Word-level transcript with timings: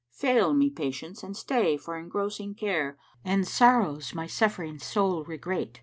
Fail 0.15 0.51
me 0.55 0.71
patience 0.71 1.21
and 1.21 1.37
stay 1.37 1.77
for 1.77 1.95
engrossing 1.95 2.55
care 2.55 2.97
* 3.11 3.23
And 3.23 3.47
sorrows 3.47 4.15
my 4.15 4.25
suffering 4.25 4.79
soul 4.79 5.23
regrate. 5.23 5.79